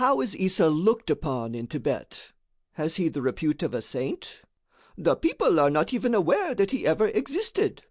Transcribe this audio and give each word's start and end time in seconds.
"How 0.00 0.22
is 0.22 0.34
Issa 0.36 0.70
looked 0.70 1.10
upon 1.10 1.54
in 1.54 1.66
Thibet? 1.66 2.32
Has 2.76 2.96
he 2.96 3.10
the 3.10 3.20
repute 3.20 3.62
of 3.62 3.74
a 3.74 3.82
saint?" 3.82 4.40
"The 4.96 5.16
people 5.16 5.60
are 5.60 5.68
not 5.68 5.92
even 5.92 6.14
aware 6.14 6.54
that 6.54 6.70
he 6.70 6.86
ever 6.86 7.08
existed. 7.08 7.82